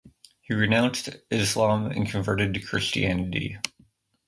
[0.41, 3.59] He renounced Islam and converted to Christianity.